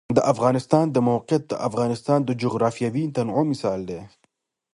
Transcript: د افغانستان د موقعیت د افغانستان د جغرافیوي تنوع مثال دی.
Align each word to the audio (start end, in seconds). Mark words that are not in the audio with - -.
د 0.17 0.19
افغانستان 0.33 0.85
د 0.91 0.97
موقعیت 1.09 1.43
د 1.47 1.53
افغانستان 1.69 2.19
د 2.23 2.29
جغرافیوي 2.41 3.03
تنوع 3.15 3.43
مثال 3.51 3.79
دی. 3.89 4.01